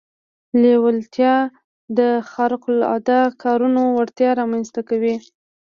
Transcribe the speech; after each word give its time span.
لېوالتیا 0.61 1.35
د 1.97 1.99
خارق 2.31 2.63
العاده 2.73 3.19
کارونو 3.43 3.81
وړتيا 3.97 4.29
رامنځته 4.39 4.81
کوي. 4.89 5.15